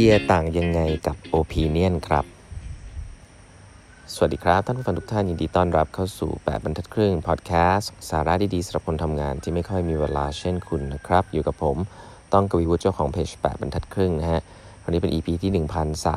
[0.00, 2.24] ดียต่างยังไงกับโอปิเนียนครับ
[4.14, 11.76] สวัสดีครับท่านผู้ฟังทุกท่านยินดีต้อนรับเข้าสู่ 8บรรทัดครึ่งพอดแคสต์สาระดีๆสำหรับคนทำงานที่ไม่ค่อยมีเวลาเช่นคุณนะครับ อยู่กับผม
[12.32, 14.40] ต้องกวีวุฒิเจ้าของเพจ8บรรทัดครึ่งนะฮะ
[14.84, 15.50] วันนี้เป็น EP ที่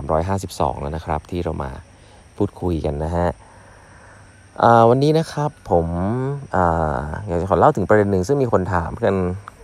[0.08, 1.72] 1352 แล้วนะครับ ที่เรามา
[2.38, 3.28] พูดคุยกันนะฮะ
[4.90, 5.88] วันนี้นะครับผม
[6.56, 6.58] อ
[7.28, 9.16] อยากจะขอเล่าถึงประเด็นหนึ่งซึ่งมีคนถามกัน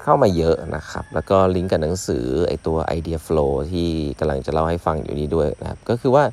[0.03, 3.89] เข้ามาเยอะนะครับ แล้วก็ลิงก์กับหนังสือไอตัว Idea Flow ที่
[4.19, 6.23] กำลังจะเล่าให้ฟังอยู่นี้ด้วยนะครับ ก็คือว่า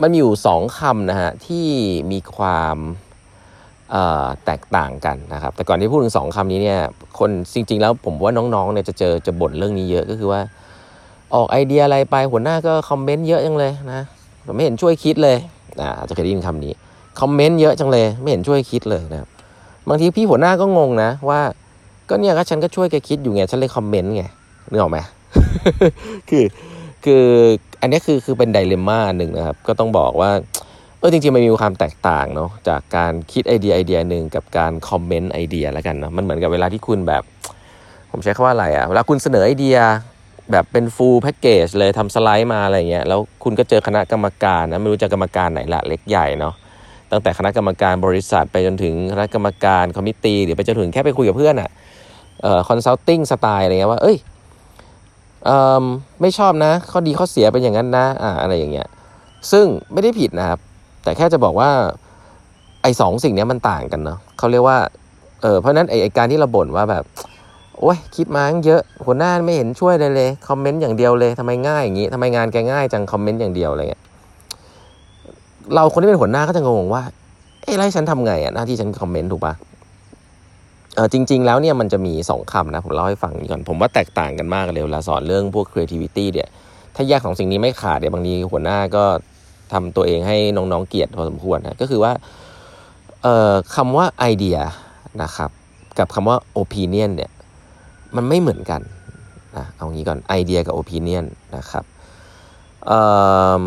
[0.00, 1.66] มันมีอยู่สองคำนะฮะที่
[2.12, 2.76] มีความ
[4.44, 6.80] แตกต่างกันนะครับ แต่ก่อนที่พูดถึงสองคำนี้เนี่ย
[7.18, 10.40] คนจริง ๆ แล้วผมว่าน้องๆเนี่ยจะเจอจะบ่นเรื่องนี้เยอะก็คือว่า
[11.34, 14.02] ออกไอเดียอะไรไปหัวหน้าก็คอมเมนต์เยอะจังเลยนะ
[14.54, 15.36] ไม่เห็นช่วยคิดเลย
[15.98, 16.72] อาจจะเคยได้ยินคำนี้
[17.20, 19.28] คอมเมนต์เยอะจังเลย ไม่เห็นช่วยคิดเลยนะครับ
[19.88, 21.40] บางทีพี่หัวหน้าก็งงนะ ว่า
[22.08, 24.24] ก็เนี่ยก็ฉันก็ช่วยแกคิดอยู่ไงฉันเลยคอมเมนต์ไง
[24.70, 24.98] นึกออกไหม
[26.30, 26.44] คือ
[27.04, 27.24] คือ
[27.80, 30.30] อันนี้คือคือเป็น dilemma หนึ่งนะครับ ก็ต้องบอกว่า
[30.98, 37.22] เออจริงๆมันมีความแตกต่างเนาะจากการคิดไอเดียไอเดียหนึ่งกับการคอมเมนต์ไอเดียแล้วกันเนาะมันเหมือนกับเวลาที่คุณแบบ
[38.10, 39.78] ผมใช้คำว่าอะไรอะเวลาคุณเสนอไอเดีย
[40.52, 46.54] แบบเป็น full package เลยทำสไลด์มาอะไรเงี้ยแล้วคุณก็เจอคณะกรรมการนะไม่รู้จะกรรมการไหนละเล็กใหญ่เนาะ
[47.12, 51.70] ตั้งแต่คณะกรรมการบริษัทไปจนถึงคณะกรรมการ committee หรือไปจนถึงแค่ไปคุยกับเพื่อนอะ่ะ
[52.68, 54.16] consulting style อะไรเงี้ยว่า เอ้ย
[55.44, 55.50] เอ
[55.82, 55.84] อ
[56.20, 58.86] ไม่ชอบนะ ข้อดีข้อเสียเป็นอย่างนั้นนะอ่าอะไรอย่างเงี้ย
[59.52, 60.58] ซึ่งไม่ได้ผิดนะครับ
[61.02, 61.70] แต่แค่จะบอกว่า
[62.82, 64.78] ไอ้สองสิ่งนี้มันต่างกันเนาะเขาเรียกว่า
[65.42, 67.04] เออเพราะนั้นไอ้การที่เราบ่นว่าแบบ
[67.80, 74.02] โอ้ยคิดมาเยอะหัวหน้าไม่เห็นช่วยเลยเลยคอมเมนต์อย่างเดียวเลยทำไมง่ายอย่างนี้ทำไมงานแกง่ายจังคอมเมนต์อย่างเดียวอะไรเงี้ย
[75.74, 77.02] เราคนที่เป็นหัวหน้าก็จะงงว่า
[77.62, 79.54] เอ้ไรฉันทำไงอะหน้าที่ฉันคอมเมนต์ถูกปะ
[80.94, 86.48] เออจริง ๆ แล้วเนี่ยมันจะมีสองคำนะ ผมเล่าให้ฟังก่อน ผมว่าแตกต่างกันมากเลยเวลาสอนเรื่องพวก creativity เนี่ย
[86.94, 89.04] ถ้าแยกของสิ่งนี้ไม่ขาดเดี๋ยวบางทีหัวหน้าก็
[89.72, 92.12] ทำตัวเองให้น้องๆเกลียดพอสมควรนะก็คือว่า
[93.22, 94.58] เอ่อคำว่าไอเดีย
[95.22, 95.50] นะครับ
[95.98, 97.30] กับคำว่า opinion เนี่ย
[98.16, 98.80] มันไม่เหมือนกัน
[99.56, 101.24] นะเอางี้ก่อนไอเดียกับ opinion
[101.56, 101.84] นะครับ
[102.86, 103.00] เอ่
[103.58, 103.62] อ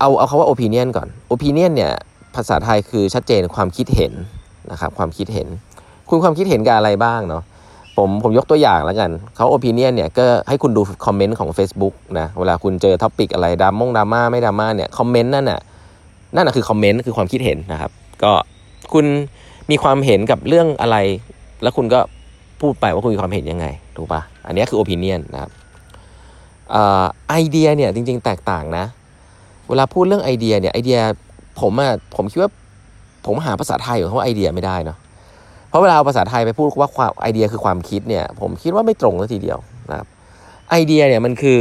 [0.00, 1.92] เอาเอาคำว่า opinion ก่อน opinion เนี่ย
[2.36, 4.12] ภาษาไทยคือชัดเจนความคิดเห็น
[4.70, 5.48] นะครับความคิดเห็น
[6.08, 7.42] คุณความคิดเห็นกับอะไรบ้างเนาะ
[7.96, 15.60] ผมผมยกตัวอย่างแล้วกันเขา opinion เนี่ยก็ให้คุณดูคอมเมนต์ของ Facebook นะเวลาคุณเจอ topic อะไรดรามงดราม่าไม่ดราม่าเนี่ยคอมเมนต์นั่นน่ะ
[16.34, 17.90] นั่นน่ะคือคอมเมนต์คือความคิดเห็นนะครับ
[18.22, 18.32] ก็
[18.92, 19.06] คุณ
[19.70, 20.96] มีความเห็นกับเรื่องอะไร
[21.62, 22.00] แล้วคุณก็
[22.60, 23.66] พูดไปว่าคุณมีความเห็นยังไง
[23.96, 25.50] ถูกป่ะอันนี้คือ opinion นะครับ
[27.28, 28.84] ไอเดียเนี่ยจริงๆ แตกต่างนะ
[29.68, 30.98] เวลาพูดเรื่องไอเดียเนี่ยไอเดีย
[31.60, 32.50] ผมอะผมคิดว่า
[33.26, 34.98] ผมหาภาษาไทยของเขาไอเดียไม่ได้เนาะ
[35.68, 39.58] เพราะเวลาเอาภาษาไทยไปพูดว่าความไอเดียคือความคิดเนี่ย ผมคิดว่าไม่ตรงเลยทีเดียว
[39.90, 40.06] นะครับ
[40.70, 41.60] ไอเดียเนี่ยมันคือ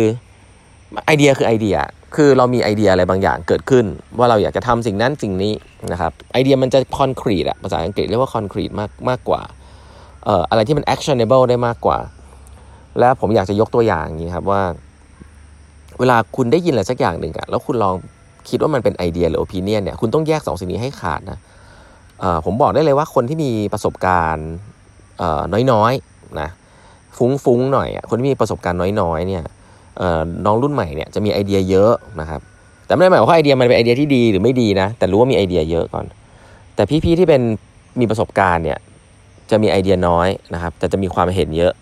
[1.05, 1.77] ไอเดียคือไอเดีย
[2.15, 3.85] คือเรามีไอเดียอะไรบางอย่างเกิดขึ้น
[4.17, 5.53] ว่าเราอยากจะทำสิ่งนั้นสิ่งนี้
[5.91, 9.41] นะครับไอเดียมันจะคอนกรีตอะภาษาอังกฤษเรียกว่าคอนกรีตมากมากกว่า
[10.25, 11.99] เอ่ออะไรที่มัน actionable ได้มากกว่า
[12.99, 14.61] และผมอยากจะยกตัวอย่างนี้ครับว่า
[15.99, 17.95] เวลาคุณได้ยินอะไรสักอย่างหนึ่งอะแล้วคุณลอง
[18.49, 21.39] คิดว่ามันเป็นไอเดียหรือโอปิเนียนเนี่ยคุณต้องแยกสองสิ่งนี้ให้ขาดนะ
[22.45, 24.47] ผมบอกได้เลยว่าคนที่มีประสบการณ์
[25.71, 26.49] น้อยๆนะ
[27.17, 29.43] ฟุ้งๆหน่อยคนที่มีประสบการณ์น้อยๆเนี่ย
[30.45, 32.41] น้องรุ่นใหม่เนี่ยจะมีไอเดียเยอะนะครับ
[32.85, 36.05] แต่ไม่ได้หมายว่าไอเดียมันเป็นไอเดียที่ดีหรือไม่ดีนะแต่รู้ว่ามีไอเดียเยอะก่อน
[36.75, 37.41] แต่พี่ๆที่เป็น
[37.99, 38.77] มีประสบการณ์เนี่ย
[39.51, 41.73] จะมีไอเดียน้อยนะครับแต่จะมีความเห็นเยอะ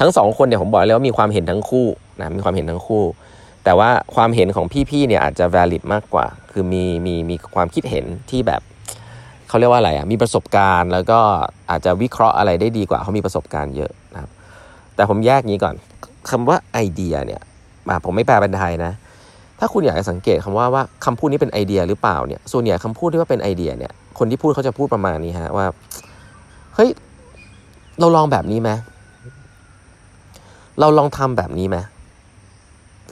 [0.00, 1.86] ทั้งสองคนเนี่ยผมบอกเลยว่ามีความเห็นทั้งคู่
[2.18, 3.04] นะมีความเห็นทั้งคู่
[3.64, 8.62] แต่ว่าความเห็นของพี่ๆเนี่ยอาจจะ valid มากกว่า คือมีมีมีความคิดเห็นที่แบบ
[9.48, 11.18] เขาเรียกว่าอะไรอะมีประสบการณ์แล้วก็
[11.70, 14.30] อาจจะวิเคราะห์อะไรได้ดีกว่าเขามีประสบการณ์เยอะนะครับ
[14.94, 15.74] แต่ผมแยกนี้ก่อน
[16.30, 17.40] คำว่าไอเดียเนี่ย
[17.88, 18.92] มาผมไม่แปลเป็นไทยนะ
[19.58, 25.66] ถ้าคุณอยากจะสังเกตคำว่าว่าคำพูดนี้เป็นไอเดียหรือเปล่าเนี่ยส่วนใหญ่คำพูดที่ว่าเป็นไอเดียเนี่ยคนที่พูดเขาจะพูดประมาณนี้ฮะว่า
[26.74, 26.90] เฮ้ย
[28.00, 28.70] เราลองแบบนี้ไหม
[30.80, 31.76] เราลองทำแบบนี้ไหม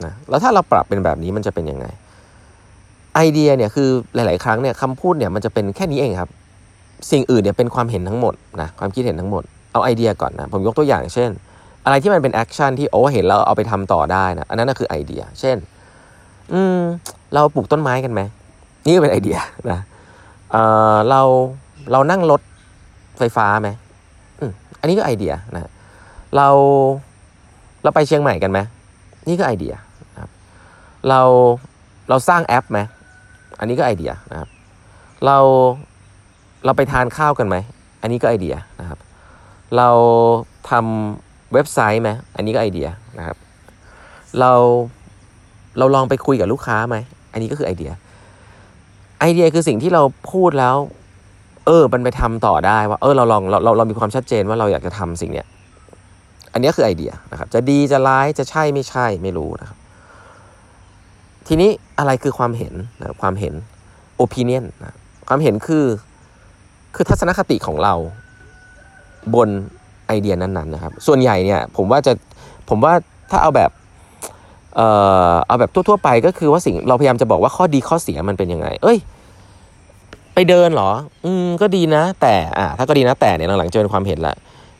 [0.05, 1.85] นะแล้วถ้าเราปรับเป็นแบบนี้มันจะเป็นยังไง
[3.15, 6.29] ไอเดียเนี่ยคือหลาย ๆ ครั้งเนี่ยคำพูดเนี่ยมันจะเป็นแค่นี้เองครับ
[7.11, 9.43] สิ่งอื่นเนี่ยเป็นความเห็นทั้งหมดนะความคิดเห็นทั้งหมด
[9.73, 11.29] เอาไอเดียก่อนนะผมยกตัวอย่างเช่น
[11.85, 15.57] อะไรที่มันเป็น action ที่โอ้เห็นแล้วเอาไปทำต่อได้นะอันนั้นก็คือไอเดีย เช่น
[16.53, 16.79] อืม
[17.33, 18.21] เราปลูกต้นไม้กันไหม
[18.85, 19.37] นี่ก็เป็นไอเดีย
[19.71, 19.79] นะ
[20.51, 20.55] เอ
[20.93, 21.21] อเรา
[21.91, 22.41] เรานั่งรถ
[23.17, 23.69] ไฟฟ้าไหม
[24.39, 25.71] อืมอันนี้ก็ไอเดียนะ
[26.37, 26.47] เรา
[27.87, 28.59] เราไปเชียงใหม่กันไหม
[29.27, 29.73] นี่ก็ไอเดีย
[31.09, 31.21] เรา
[32.09, 32.79] เราสร้างแอปไหม
[33.59, 34.49] อันนี้ก็ไอเดียนะครับ
[35.25, 35.37] เรา
[36.65, 37.55] เราไปทานข้าวกันไหม
[38.01, 38.99] อันนี้ก็ไอเดียนะครับ
[39.77, 39.89] เรา
[40.69, 40.71] ท
[41.53, 42.87] เว็บไซต์ไหมอันนี้ก็ไอเดีย
[43.17, 43.37] นะครับ
[44.39, 44.51] เรา
[45.77, 46.95] เราลองไปคุยกับลูกค้าไหม
[47.31, 47.91] อันนี้ก็คือไอเดีย
[49.19, 50.75] ไอเดียคือสิ่งที่เราพูดแล้ว
[51.65, 55.47] เออมันไปทำต่อได้ว่า เออเราลองเราเราเรามีความชัดเจนว่าเราอยากจะทำสิ่งเนี้ย
[56.57, 59.77] อันนี้คือไอเดียนะครับจะดีจะร้ายจะใช่ไม่ใช่ไม่รู้นะครับ
[61.47, 61.69] ทีนี้
[61.99, 63.53] อะไรคือความเห็นนะความเห็น
[64.23, 64.95] opinion นะ
[65.27, 65.85] ความเห็นคือ
[66.95, 67.93] คือทัศนคติของเรา
[69.35, 69.49] บน
[70.07, 72.13] ไอเดียนั้นๆนะครับ ส่วนใหญ่เนี่ยผมว่าจะ
[72.69, 72.93] ผมว่า
[73.31, 73.71] ถ้าเอาแบบ
[74.75, 74.87] เอ่
[75.31, 78.97] อเอาแบบทั่วๆไปก็คือว่าสิ่งเราพยายามจะบอกว่าข้อดีข้อเสียมันเป็นยังไง เอ้ย
[80.33, 80.91] ไปเดินเหรอ
[81.25, 84.35] อืมก็ดีนะ แต่อ่าถ้าก็ดีนะแต่เนี่ยหลังๆจะเป็นความเห็นละ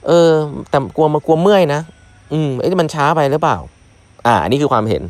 [0.07, 0.31] เออ
[0.69, 1.81] แต่กลัวมากลัวเมื่อยนะ
[2.33, 3.57] อืมเอ้ยมันช้าไปหรือเปล่า
[4.27, 5.03] อ่าอันนี้คือความเห็น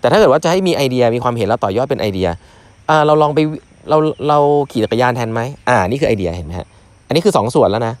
[0.00, 2.28] แต่ถ้าเกิดว่าจะให้มีไอเดียมีความเห็นแล้วต่อยอดเป็นไอเดีย
[2.90, 3.38] อ่า เราลองไป
[3.90, 3.96] เรา
[4.28, 4.38] เรา
[4.70, 6.66] ขี่จักรยานแทนไหมอ่า นี่คือไอเดียเห็นไหมฮะ
[7.06, 7.94] อันนี้คือสองส่วนแล้วนะ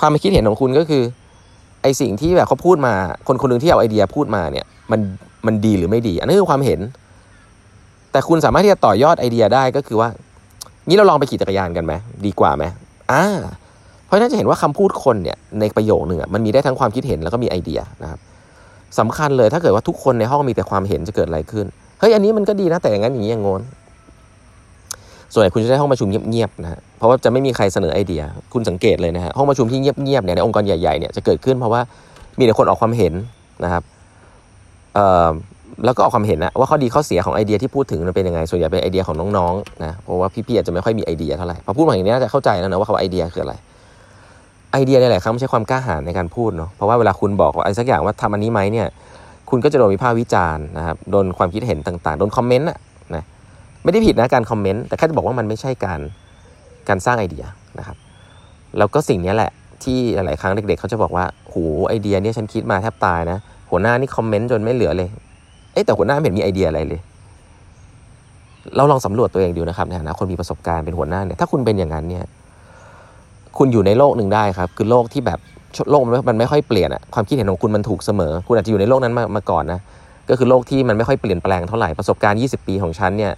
[0.00, 1.02] ความคิดเห็นของคุณก็คือ
[1.82, 2.94] ไอสิ่งที่แบบเขาพูดมา
[3.26, 5.00] คนคนหนึ่งที่เอาไอเดียพูดมาเนี่ย มัน
[5.46, 6.80] มันดีหรือไม่ดี อันนี้คือความเห็น
[8.12, 10.08] แต่คุณสามารถที่จะต่อยอดไอเดียได้ก็คือว่า
[10.86, 11.92] งี้เราลองไปขี่จักรยานกันไหม
[12.26, 12.64] ดีกว่าไหม
[13.12, 13.24] อ่า
[14.12, 18.20] ราะฉะนั้นจะเห็นว่าคำพูดคนเนี่ยในประโยคหนึ่งมันมีได้ทั้งความคิดเห็นแล้วก็มีไอเดียนะครับ
[18.98, 21.66] สำคัญเลยถ้าเกิดว่าทุกคนในห้องมีแต่ความเห็นจะเกิดอะไรขึ้น
[22.00, 23.62] เฮ้ยอันนี้มันก็ดีนะแต่อย่างนั้นอย่างนี้อย่างงน
[25.32, 28.22] ส่วนใหญ่คุณจะได้ห้องประชุมเงียบๆนะฮะเพราะว่าจะไม่มีใครเสนอไอเดีย
[28.52, 31.80] คุณสังเกตเลยนะฮะห้องประชุมที่เงียบๆเนี่ยในองค์กรใหญ่ๆเนี่ยจะเกิดขึ้นเพราะว่า
[32.38, 33.14] มีแต่คนออกความเห็น
[33.64, 33.82] นะครับ
[34.94, 35.28] เอ่อ
[35.84, 43.54] แล้วก็ออกความเห็นนะว่าข้อดีข้อเสียของไอเดียที่พูดถึงมันเป็นยังไงส่วนใหญ่เป็นไอเดียของน้องๆนะเพราะว่าพี่ๆอาจจะไม่ค่อยมีไอเดียเท่าไหร่พอพูดมาอย่างนี้จะเข้าใจแล้วนะว่าคำว่าไอเดียคืออะไร
[44.72, 48.86] ไอเดียในหลายครั้งไม่ใช่ความกล้าหาญในการพูดเนาะเพราะว่าเวลาคุณบอกว่าอะไรสักอย่างว่าทำอันนี้ไหมเนี่ย
[49.50, 52.78] คุณก็จะโดนวิพากษ์วิจารณ์นะครับโดนความคิดเห็นต่างๆโดนคอมเมนต์อะ
[53.14, 53.24] นะ
[53.84, 56.00] ไม่ได้ผิดนะการคอมเมนต์แต่แค่จะบอกว่ามันไม่ใช่การ
[56.88, 57.44] การสร้างไอเดีย
[57.78, 57.96] นะครับ
[58.78, 59.50] แล้วก็สิ่งนี้แหละ
[59.82, 61.56] ที่หลาย ๆ ครั้งเด็ก ๆ เขาจะบอกว่าโห
[61.88, 63.38] ไอเดียเนี่ยฉันคิดมาแทบตายนะ
[63.70, 65.08] หัวหน้านี่คอมเมนต์จนไม่เหลือเลย
[65.72, 67.00] เอ๊แต่หัวหน้าไม่เห็นมีไอเดียอะไรเลย
[68.76, 72.24] เราลองสำรวจตัวเองดูนะครับในฐานะคนมีประสบการณ์เป็นหัวหน้าเนี่ยถ้าคุณเป็นอย่างนั้นเนี่ย
[73.58, 75.38] คุณอยู่ในโลกหนึ่งได้ครับ คือโลกที่แบบ
[75.90, 79.80] โลกมันมันไม่ค่อยเปลี่ยนอะความคิดเห็นของคุณมันถูกเสมอ คุณอาจจะอยู่ในโลกนั้นมามาก่อนนะ
[80.28, 83.32] ก็คือโลกที่มันไม่ค่อยเปลี่ยนแปลงเท่าไหร่ประสบการณ์ 20 ปีของฉันเนี่ย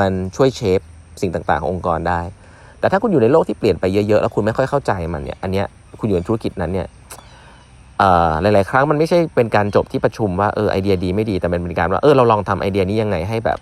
[0.00, 0.80] มันช่วยเชฟ
[1.20, 2.20] สิ่งต่างๆขององค์กรได้
[2.80, 5.66] แต่ถ้าคุณอยู่ในโลกที่เปลี่ยนไปเยอะๆ แล้วคุณไม่ค่อยเข้าใจมันเนี่ยอันเนี้ย
[6.00, 6.86] คุณอยู่ในธุรกิจนั้นเนี่ย
[8.42, 13.58] หลายๆ ครั้งมันไม่ใช่เป็นการจบที่ประชุมว่าเออไอเดียดีไม่ดีแต่มันเป็นการว่าเออเราลองทำไอเดียนี้ยังไงให้แบบ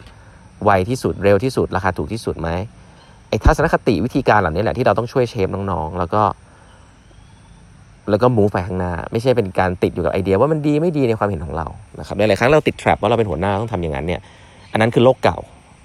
[0.65, 2.49] ไวที่สุดเร็วที่สุดราคาถูกที่สุดไหม
[3.31, 6.23] ไอ้ทัศนคติวิธีการเหล่านี้แหละที่เราต้องช่วย shape น้องๆ แล้วก็
[8.11, 11.67] แล้วก็ move ไปข้างหน้า ไม่ใช่เป็นการติดอยู่กับไอเดียว่ามันดีไม่ดีในความเห็นของเรา
[11.99, 14.21] นะครับหลายครั้งเราติด trap ว่าเราเป็นหัวหน้าต้องทำอย่างนั้นเนี่ย
[14.73, 15.38] อันนั้นคือโลกเก่า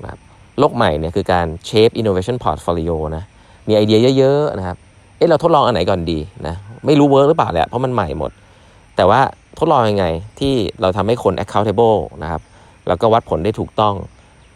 [0.04, 0.20] นะครับ
[0.60, 3.24] โลกใหม่เนี่ยคือการ shape innovation portfolio นะ
[3.68, 4.78] มีไอเดียเยอะๆนะครับ
[5.18, 6.56] เอ๊ะเราทดลองอันไหนก่อนดีนะ
[6.86, 8.32] ไม่รู้ work หรือเปล่าแหละเพราะมันใหม่หมด
[8.96, 9.22] แต่ว่า
[9.60, 10.06] ทดลองยังไง
[10.40, 12.42] ที่เราทำให้คน accountable นะครับ
[12.88, 13.96] แล้วก็วัดผลได้ถูกต้อง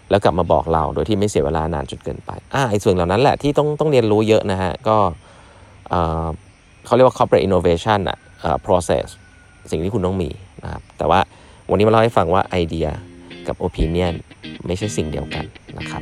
[0.10, 4.98] แล้วกลับมาบอกเราโดยที่ไม่เสียเวลานานจนเกินไปอ่าไอ้ส่วนเหล่านั้นแหละที่ต้องต้องเรียนรู้เยอะนะฮะก็
[6.86, 8.18] เขาเรียกว่า corporate innovation อะ
[8.66, 9.06] process
[9.72, 10.30] สิ่งที่คุณต้องมี
[10.64, 11.20] นะครับแต่ว่า
[11.70, 12.88] วันนี้มาเล่าให้ฟังว่าไอเดีย
[13.48, 14.14] กับ opinion
[14.68, 15.46] ไม่ใช่สิ่งเดียวกัน
[15.78, 16.02] นะครับ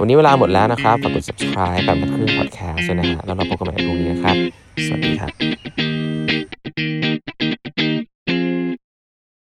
[0.00, 4.36] วันนี้เวลาหมดแล้วนะครับฝากกด subscribe แบบครึ่ง podcast ด้วยนะฮะแล้วเราพบกันใหม่พรุ่งนี้นะครับ
[4.86, 5.95] สวัสดีครับ